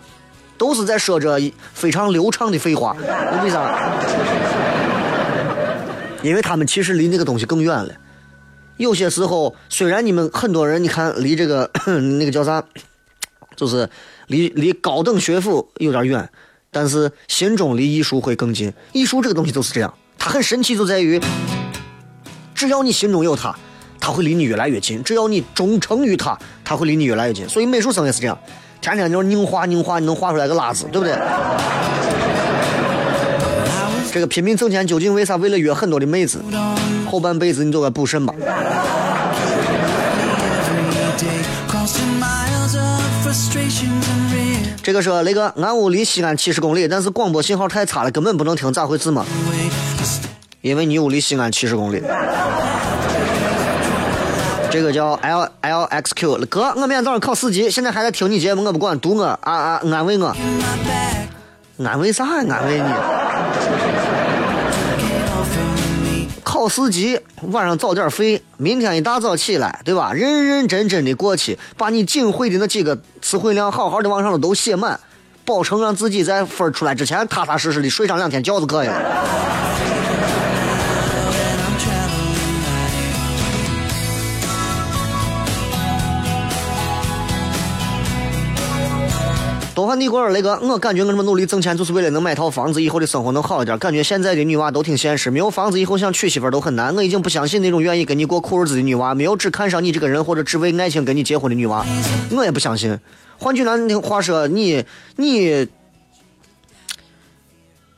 [0.59, 1.41] 都是在说着
[1.73, 2.95] 非常流畅的废话。
[3.43, 3.93] 为啥？
[6.23, 7.91] 因为他们其实离那个东西更远了。
[8.77, 11.71] 有些时候，虽然你们很多人，你看离这个
[12.19, 12.63] 那个叫啥，
[13.57, 13.89] 就是
[14.27, 16.29] 离离高等学府有点远，
[16.71, 18.73] 但是心中离艺术会更近。
[18.93, 21.21] 艺术这个东西就是这样，它很神奇，就在于
[22.55, 23.55] 只要你心中有它，
[24.01, 27.49] 它会离你越来越近；只要你忠诚于它，它会离你越来越近。
[27.49, 28.39] 所以美术生也是这样，
[28.81, 31.15] 天天就是拧画拧画，你能画出来个拉子，对不对？
[34.11, 35.37] 这个拼命挣钱究竟为啥？
[35.37, 36.43] 为了约很多的妹子，
[37.11, 38.35] 后半辈子你就该补肾吧。
[44.83, 49.27] 这个说雷哥，俺屋离西安七十公里，但是广播信号太差了，根本不能听，咋回事嘛？
[50.63, 52.03] 因为你屋离西安七十公里。
[54.71, 60.37] 这个叫 L L X Q 哥，我明天早上考四级，现在还在听你节目，我不管，读我啊啊，安慰我，
[61.83, 62.25] 安慰啥？
[62.27, 62.85] 安慰你？
[66.45, 67.19] 考四级，
[67.51, 70.13] 晚上早点睡，明天一大早起来，对吧？
[70.13, 75.01] 认认真真的过去，把你仅会的那几个词汇量好好的往上头都写满，
[75.45, 79.25] 保证让自己在分出来之前踏踏实实的睡上两天觉就可以了。
[89.79, 93.79] 多饭帝国雷哥，我感觉我这么努力挣钱，就是为了能买套房子，以后的生活能好一点。
[93.79, 96.93] 感觉现在的女娃都挺现实，没有房子以后想娶媳妇都很难。
[96.97, 101.87] 我已经不相信那种愿意跟你过苦日子的女娃，没有只看上你这个人或者只为爱情跟你结婚的女娃，
[102.33, 102.99] 我也不相信。
[103.39, 105.69] 换句难听话说，你你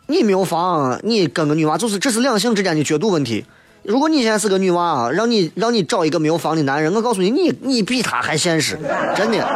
[0.07, 3.47] 你没有房，你跟个女娃就是这是两性之间的角度问题。
[3.85, 8.79] 如果你现在是个女娃，让你让你找一个没有房的男人，我告诉你，你你比他还现实，
[9.17, 9.49] 真的。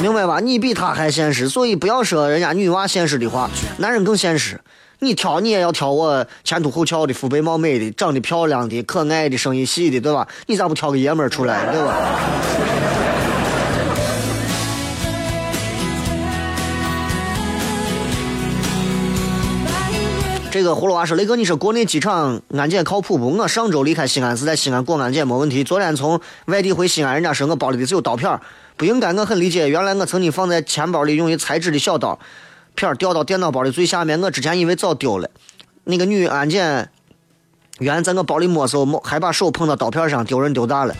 [0.00, 0.40] 明白吧？
[0.40, 4.58] 你比他还现实，所以不要说人家女娃现实的话，男人更现实。
[5.00, 10.26] 你挑你也要挑我前凸后翘的、肤白貌美的、长得漂亮的、可爱的、声音细的，对吧？
[10.46, 11.94] 你咋不挑个爷们儿出来，对吧？
[20.50, 23.30] 这个葫芦娃说：“雷哥，你说国内机场安检靠谱不？
[23.36, 25.62] 我上周离开西安是在西安过安检，没问题。
[25.62, 28.40] 昨天从外地回西安，人家说我包里的只有刀片儿，
[28.80, 29.12] 不应该。
[29.12, 32.18] 我很理解，原来我曾经放在钱包里用于裁纸的小刀
[32.74, 35.28] 片儿掉到电脑包的最下面，我之前以为早丢了。
[35.84, 36.88] 那个女安检
[37.80, 40.96] 员在我包里摸搜，摸还把手碰到刀片上，丢人丢大了。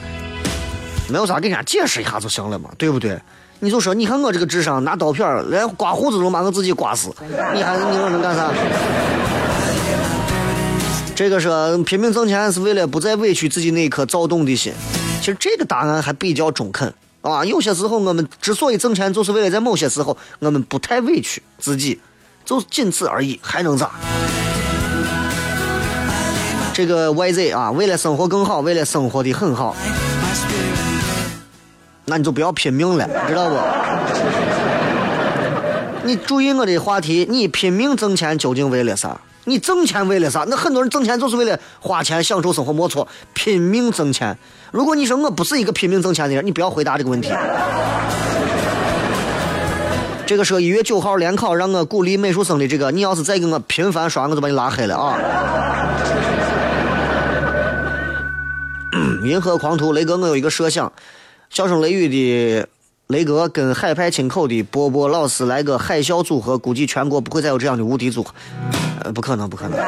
[1.09, 3.19] 没有啥，给人家解释一下就行了嘛，对不对？
[3.61, 7.11] 你就说，你看我这个智商，拿刀片儿连刮胡子都把我自己刮死，
[7.55, 8.53] 你还你说能干啥？
[11.15, 14.71] 这个说拼命挣钱是为了不再委屈自己那颗躁动的心。
[15.21, 17.45] 其实这个答案还比较中肯啊。
[17.45, 22.01] 有些时候我们之所以挣钱，就是为了在某些时候我们不太委屈自己，
[22.45, 23.91] 就仅此而已，还能咋？
[26.73, 29.77] 这个 YZ 啊，为了生活更好，为了生活的很好，
[32.07, 33.57] 那你就不要拼命了，知道不？
[36.07, 39.21] 你注意我的话题，你拼命挣钱究竟为了啥？
[39.45, 40.45] 你挣钱为了啥？
[40.49, 43.07] 那很多人挣钱就是为了花钱享受生活，没错。
[43.35, 44.37] 拼命挣钱。
[44.71, 47.33] 如果你说我不是一个拼命挣钱的人，你不要回答这个问题。
[50.27, 55.19] 这个说一月九号联考让我鼓励美术生的这个，你要是再给我频繁刷，我就把你拉黑了啊！
[59.25, 60.93] 银河狂徒雷哥，我有一个设想，
[61.51, 62.67] 笑声雷雨的
[63.09, 68.33] 雷哥跟海派清口的波波老师来个海啸组合，估计全国不会再有这样的无敌组合。
[69.03, 69.79] 呃，不可能，不可能。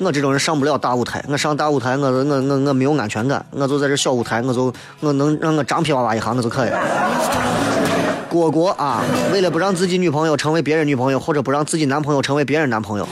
[0.00, 6.70] 我这种人上不了大舞台，我上大舞台，我我我我没有安全感，我就在这小舞台，我就我能让我张皮娃娃一下，我就可以。
[8.28, 13.08] 果果啊，为了不让自己女朋友成为别人女朋友，或者不让自己男朋友成为别人男朋友，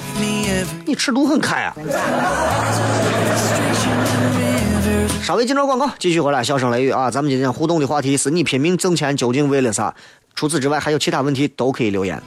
[0.85, 1.75] 你尺度很开啊。
[5.23, 7.11] 稍微进段广告，继续回来，笑声雷雨啊！
[7.11, 9.93] 咱们今天互动的话题是你拼命挣钱究竟为了啥？
[10.37, 12.23] 除此之外，还有其他问题都可以留言。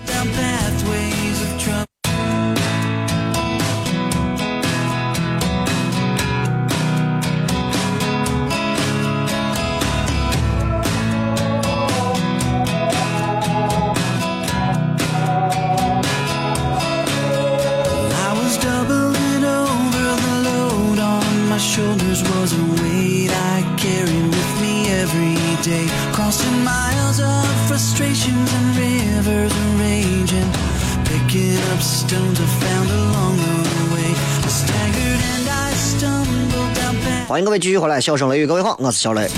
[37.60, 39.30] 继续回来，笑声雷雨，各位好，我是小雷。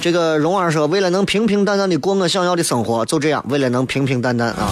[0.00, 4.70] 这个蓉儿说，为了能平平淡淡的过我想要的生活，就这样，为了能平平淡淡啊，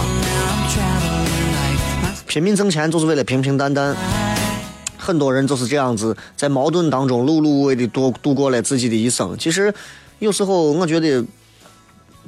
[2.27, 3.95] 拼命挣钱就是为了平平淡淡。
[4.97, 9.37] 很多人就是这样子，在矛盾当中碌碌无为的度度过了自己的一生。
[9.37, 9.73] 其实，
[10.19, 11.23] 有时候我觉得，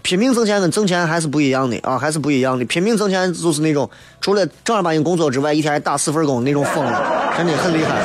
[0.02, 2.66] 拼命挣钱跟挣钱还是不一样的啊，还是不一样的。
[2.66, 7.96] 拼命挣钱就是那种除了正儿八经工作之外，一天还打四份工那种疯了， 真的很厉害。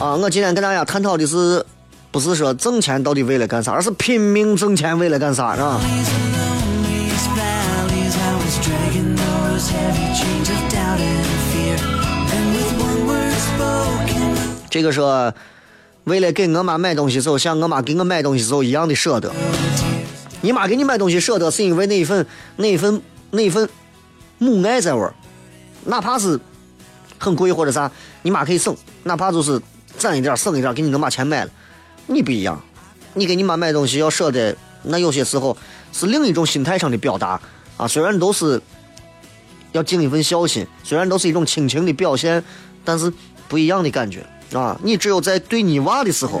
[0.00, 1.64] 啊，我今天跟大家探讨的是，
[2.10, 5.80] 不是说挣钱到底为了干啥，而是拼命挣钱为了干啥，是吧？
[14.68, 15.32] 这个说，
[16.06, 19.34] 为了给我妈买东西时候，像我妈给我买东西时候一样的舍得。
[20.40, 23.68] 你妈给你买东西舍得，是因为那一份那一份那一份
[24.38, 25.12] 母爱在味儿，
[25.86, 26.38] 哪怕是
[27.18, 27.90] 很贵或者啥，
[28.22, 29.60] 你妈可以省，哪怕就是
[29.98, 31.50] 攒一点儿省一点儿，给你能把钱买了。
[32.06, 32.62] 你不一样，
[33.14, 35.56] 你给你妈买东西要舍得，那有些时候
[35.92, 37.40] 是另一种心态上的表达
[37.76, 37.88] 啊。
[37.88, 38.62] 虽然都是
[39.72, 42.44] 要尽一份孝心，虽然都是一种亲情的表现，
[42.84, 43.12] 但是
[43.48, 44.78] 不一样的感觉啊。
[44.82, 46.40] 你只有在对你娃的时候，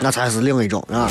[0.00, 1.08] 那才是另一种啊。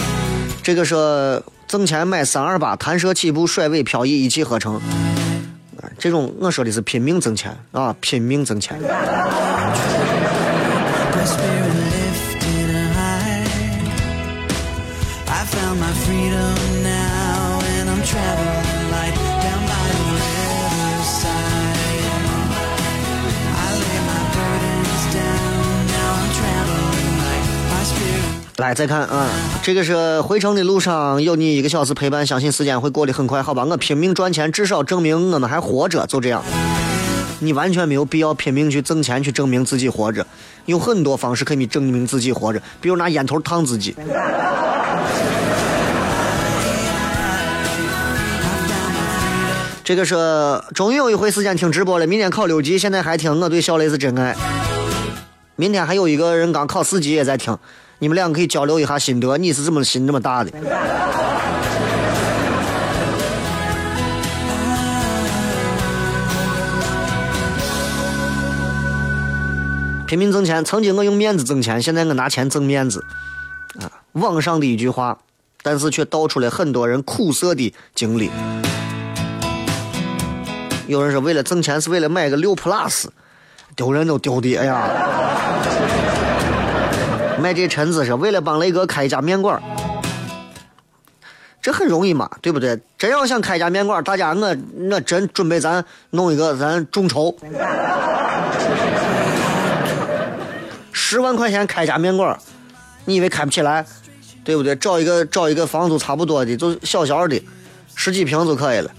[0.62, 4.80] 这个说挣钱买三二八，弹射起步，甩尾漂移，一气呵成。
[5.98, 8.80] 这种我说的是拼命挣钱啊，拼命挣钱。
[28.62, 29.28] 来，再看啊，
[29.64, 33.66] 这个是回程的路上有你一个小时陪伴，相信时间会过得很快，好吧？
[33.66, 36.44] 我拼命赚钱，至少证明我们还活着，就这样。
[37.40, 40.24] 你完全没有必要拼命去挣钱去证明自己活着，
[40.68, 43.96] 有很多方式可以证明自己活着，比如拿烟头烫自己。
[49.84, 50.16] 这个是
[50.76, 54.36] 终于有一回时间听直播了，明天考六级，现在还听，我对小雷是真爱。
[55.56, 57.58] 明天还有一个人刚考四级也在听，
[58.04, 60.50] 你们两个可以交流一下心得，你是怎么心这么大的？
[70.08, 73.06] 拼命挣钱，曾经我用面子挣钱，现在我拿钱挣面子，
[73.80, 75.20] 啊，网上的一句话，
[75.62, 78.32] 但是却道出了很多人苦涩的经历。
[80.88, 83.06] 有人说为了挣钱是为了买个六 plus，
[83.76, 84.90] 丢人都丢的，哎呀！
[87.42, 89.62] 卖这陈子是为了帮雷哥开一家面馆儿
[91.62, 92.80] 这很容易嘛，对不对？
[92.98, 94.56] 真要想开家面馆，大家我
[94.90, 97.36] 我真准备咱弄一个咱众筹，
[100.92, 102.36] 十万块钱开家面馆，
[103.06, 103.86] 你以为开不起来？
[104.44, 104.76] 对不对？
[104.76, 107.40] 找一个找一个房租差不多的，就小小的，
[107.96, 108.90] 十几平就可以了，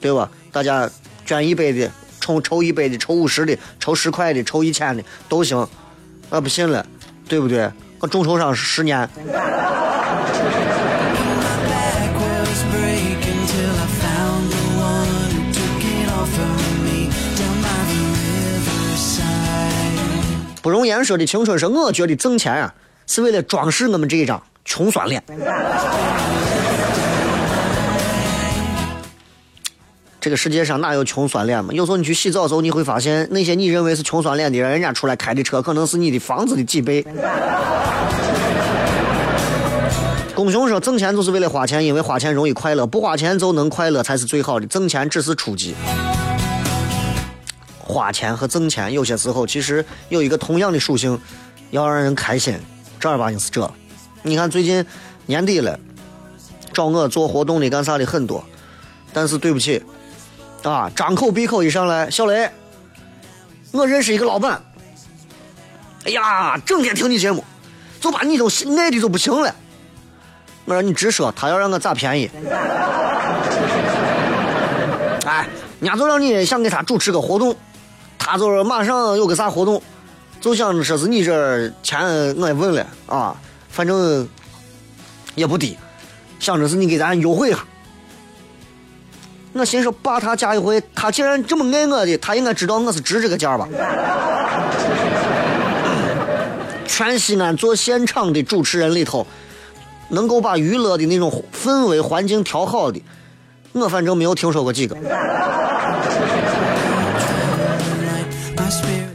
[0.00, 0.30] 对吧？
[0.52, 0.88] 大家
[1.26, 1.90] 捐一百的，
[2.20, 5.66] 抽抽一百的，抽五十的，抽十块的，抽一千的都行。
[6.28, 6.86] 我不信了，
[7.30, 7.70] 对不对？
[8.00, 9.08] 我众筹上十年。
[20.60, 22.74] 不容言说的青春是我觉得挣钱啊，
[23.06, 25.22] 是为了装饰我们这一张穷酸脸。
[30.20, 31.72] 这个世界上哪有穷酸脸嘛？
[31.72, 37.02] 有时候你去洗澡的时候，你会发现那些你认为是穷酸脸的人，人家出来开的车可能是你的房子的几倍。
[40.34, 44.66] 公熊说挣钱就是为了花钱，因为花钱容易快乐，不花钱就能快乐才是最好的。
[44.66, 45.74] 挣钱只是初级。
[47.78, 51.18] 花钱和挣钱有些时候其实有一个同样的属性，
[51.70, 52.54] 要让人开心，
[52.98, 53.70] 正儿八经是这。
[54.22, 54.84] 你看最近
[55.24, 55.80] 年底了，
[56.74, 58.44] 找我做活动的干啥的很多，
[59.12, 59.82] 但是对不起，
[60.62, 62.50] 啊，张口闭口一上来，小雷，
[63.72, 64.62] 我认识一个老板，
[66.04, 67.42] 哎呀，整天听你节目，
[67.98, 68.46] 就把你都
[68.76, 69.54] 爱的都不行了。
[70.66, 72.30] 我说你直说，他要让我咋便宜？
[75.24, 75.48] 哎，
[75.80, 77.56] 人家就让你想给他主持个活动，
[78.18, 79.82] 他就是马上有个啥活动，
[80.40, 82.02] 就想说是你这钱
[82.36, 83.34] 我也问了啊，
[83.70, 84.28] 反正
[85.34, 85.78] 也不低，
[86.38, 87.60] 想着是你给咱优惠一下。
[89.52, 93.68] 我心说把他加一回，他既然这么爱我的，他应该知道我是值这个价吧。
[96.86, 99.26] 全西安做现场的主持人里头，
[100.10, 103.02] 能够把娱乐的那种氛围环境调好的，
[103.72, 104.96] 我反正没有听说过几个。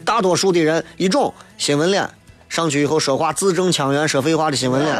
[0.03, 2.09] 大多数的人一种新闻脸，
[2.49, 4.95] 上去以后说话字正腔圆、说废话的新闻脸；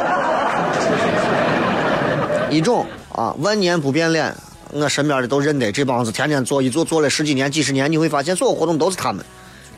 [2.50, 4.34] 一种啊万年不变脸，
[4.72, 9.24] 我身边的都认得，这帮子天天做一做做了十几年、几十年，你会发现所有活动都是他们。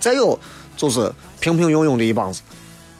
[0.01, 0.39] 再有
[0.77, 2.43] 就是平平庸庸的一帮子。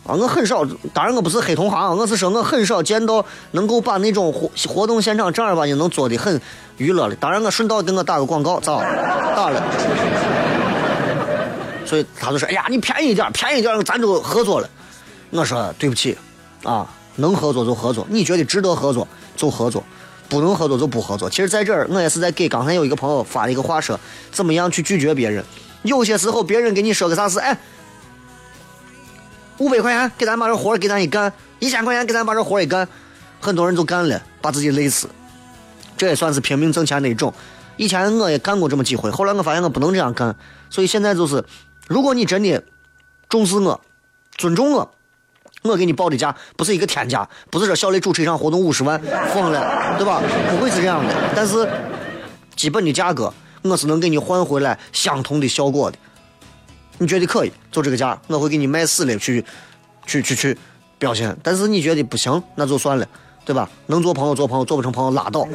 [0.05, 0.65] 啊，我很少，
[0.95, 6.41] 当然我不是黑同行，我是说我很少见到能够把那种活活动现场正儿八经能做的很
[6.79, 7.17] 娱乐的。
[7.17, 8.81] 当然，我顺道给我打个广告，咋
[9.37, 9.63] 打了？
[11.85, 14.69] 所以他就说：“哎呀，你便宜一点，便宜一点，咱就合作了。”
[15.31, 16.17] 我说：“对不起，
[16.63, 16.87] 啊，
[17.17, 19.83] 能合作就合作，你觉得值得合作就合作，
[20.29, 23.99] 不能合作就不合作。”其实，在这儿我也是在给刚才有一个朋友发了一个话说，
[24.31, 25.45] 怎么样去拒绝别人。
[25.83, 27.59] 有些时候别人给你说个啥事，哎，
[29.59, 32.89] 五百块钱给咱把这活给咱一干，一千块钱给咱把这活一干，
[33.41, 35.09] 很多人就干了，把自己累死。
[35.97, 37.33] 这也算是拼命挣钱的一种。
[37.77, 40.35] 以前我也干过这么几回，后来我发现我不能这样干，
[40.69, 41.45] 所以现在就是，
[41.87, 42.63] 如果你真的
[43.29, 43.81] 重视我、
[44.37, 44.93] 尊重我，
[45.63, 49.01] 我给你报的价不是一个天价，不是说小雷主持一场活动五十万
[49.33, 50.23] 疯了，对吧？
[50.51, 51.13] 不会是这样的。
[51.35, 51.69] 但是
[52.57, 53.33] 基本的价格，
[53.63, 55.99] 我是能给你换回来相同的效果的。
[56.99, 59.45] 你觉得可以，就这个价，我会给你卖死了去，
[60.07, 60.59] 去去去
[60.99, 61.37] 表现。
[61.43, 63.07] 但是你觉得不行，那就算了，
[63.45, 63.69] 对吧？
[63.87, 65.47] 能做朋友做朋友，做不成朋友拉倒。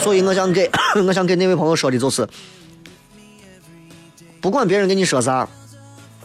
[0.00, 0.70] 所以我想给
[1.06, 2.26] 我想给那位朋友说的就是，
[4.40, 5.48] 不管别人跟你说啥，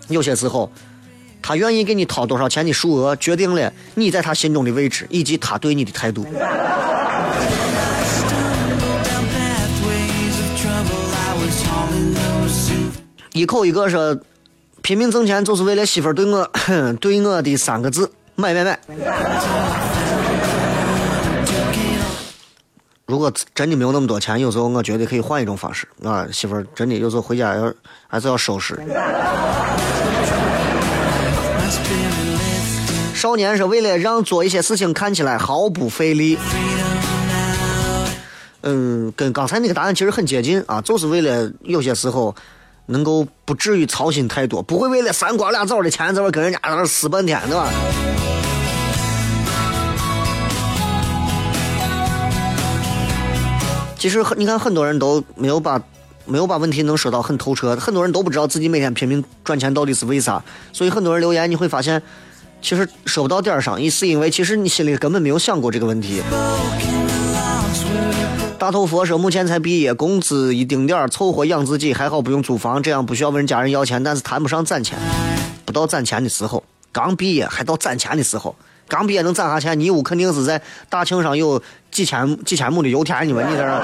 [0.07, 0.69] 有些时候，
[1.47, 6.25] 他愿意给你掏多少钱的数额，决定了你在他心中的位置以及他对你的态度。
[13.31, 14.19] 一口一个说，
[14.81, 16.51] 拼命挣钱就是为了媳妇儿对我
[16.99, 18.77] 对我的三个字：买买买。
[23.05, 27.73] 如果真的没有那么多钱，有时候我觉得可以换一种方式啊，媳妇儿真的有时候回家要
[28.09, 28.77] 还是要收拾。
[33.17, 36.37] 少年是为了让做一些事情看起来毫不费力。
[38.61, 42.35] 嗯，跟刚才那个答案其实很接近啊，就是为了有些时候
[42.85, 47.67] 能够不至于操心太多，不会为了三瓜俩枣的钱在那儿跟人家在那儿撕半天，对吧？
[53.97, 55.81] 其实很，你看很多人都没有把
[56.25, 61.99] 没有把问题能说到很透彻，很多人都不知道自己每天拼命赚钱到底是为啥，所以很多人留言你会发现，
[62.61, 66.21] 其实说不到点儿上，一是因为其实你心里根本没有想过这个问题。
[68.59, 74.97] 大头佛说，目前才毕业，工资一丁点儿，凑合养自己，还好不用租房，这样不需要问家人要钱，但是谈不上攒钱，
[75.63, 78.55] 不到攒钱的时候，刚毕业还到攒钱的时候，
[78.87, 79.79] 刚毕业能攒啥钱？
[79.79, 83.83] 你屋肯定是在大庆上有几千几千亩的油田，你们你在这儿。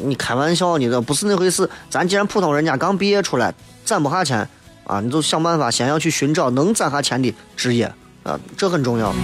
[0.00, 1.68] 你开玩笑，你这不是那回事。
[1.88, 3.54] 咱既然普通人家刚毕业出来，
[3.84, 4.48] 攒不下钱
[4.88, 7.84] 啊，你就想办法，先要去寻找能攒下钱的职业
[8.22, 9.14] 啊，这很重要。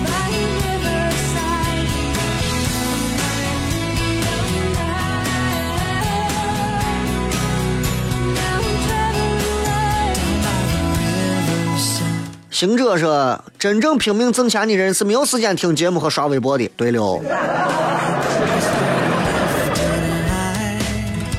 [12.51, 17.21] 行者说：“真正拼命挣钱的人是没有时间听节目和刷微博的。”对了。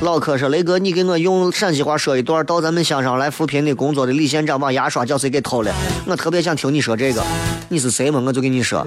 [0.02, 5.72] 老柯说：“雷哥，你给我用陕西话说一段到咱们乡上来扶贫的工作的李县长把牙刷叫谁给偷了？
[6.06, 7.22] 我特别想听你说这个。
[7.70, 8.22] 你是谁嘛？
[8.24, 8.86] 我就给你说。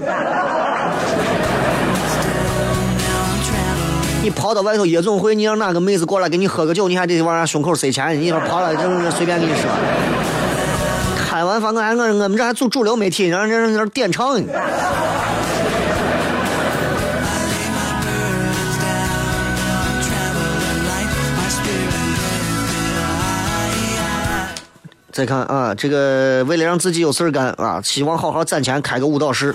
[4.22, 8.16] 你跑到外头夜总会，你让哪个妹子过来给你喝个酒，你还得往人胸口塞钱。
[8.20, 9.62] 你说跑了，就随便跟你说。
[11.28, 14.40] 开完房，我还我我们这还做主流媒体，让人让人点唱。”
[25.12, 29.54] 再看啊，这个为了让自己有事儿干啊，希望好好攒钱开个舞蹈室，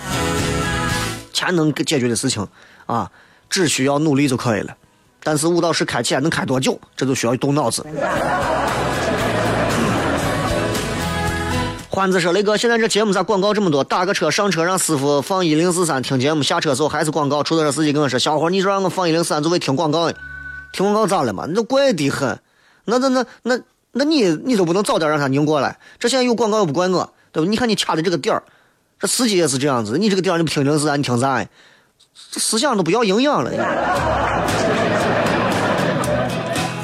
[1.31, 2.45] 钱能解决的事情
[2.85, 3.09] 啊，
[3.49, 4.75] 只需要努力就可以了。
[5.23, 7.85] 但是舞蹈室开起来能开多久，这就需要动脑子。
[11.89, 13.81] 欢子说：“雷哥，现在这节目咋广告这么多？
[13.81, 17.41] 打个车上车让师傅放一零四三听节目，下车时候还是广告。
[17.41, 20.11] 出租车司机跟我说：小伙，你说让我放一零四三就为听广告，
[20.73, 21.45] 听广告咋了嘛？
[21.47, 22.37] 那怪的很。
[22.83, 23.57] 那那那那。”
[23.97, 27.49] 那你你都不能早点让他拧过来，这现在有广告又不怪我，对吧？
[27.49, 28.43] 你看你掐的这个点儿，
[28.99, 31.41] 这司机也是这样子，你这个点儿你不听零四三，你听啥？
[32.29, 33.49] 这思想都不要营养了。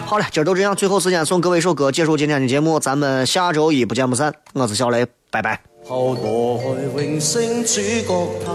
[0.05, 4.33] 好了，今儿都这样，最后时间送各位一首歌，结束今天的节目，咱们下周一不见不散。
[4.53, 5.59] 我是小雷，拜拜。
[5.85, 7.75] fans
[8.45, 8.51] 太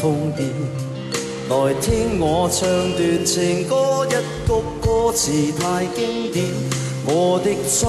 [0.00, 0.42] 疯癫，
[1.48, 5.30] 来听我唱段情歌，一曲歌词
[5.60, 6.44] 太经典，
[7.06, 7.88] 我的真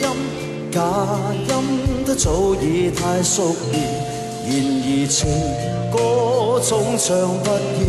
[0.00, 0.04] 音
[0.72, 0.82] 假
[1.46, 1.52] 音
[2.04, 3.80] 都早已太熟练，
[4.44, 4.50] 然
[4.82, 5.30] 而情
[5.92, 7.14] 歌总唱
[7.44, 7.84] 不厌。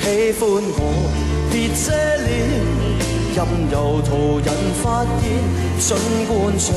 [0.00, 0.40] 喜欢
[0.78, 0.80] 我
[1.52, 1.92] 别遮
[2.24, 2.30] 脸，
[3.36, 4.48] 任由途人
[4.82, 5.22] 发现，
[5.78, 5.88] 尽
[6.26, 6.74] 管唱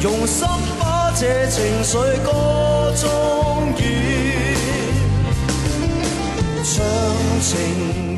[0.00, 0.46] 用心
[0.78, 1.04] 把。
[1.16, 3.84] 这情绪歌中演，
[6.64, 6.84] 唱
[7.40, 8.13] 情。